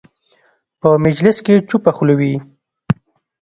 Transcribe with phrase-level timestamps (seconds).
[0.79, 2.33] په مجلس کې چوپه خوله وي.